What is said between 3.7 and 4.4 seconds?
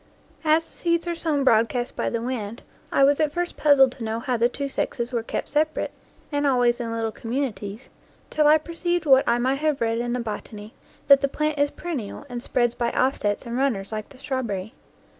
to know how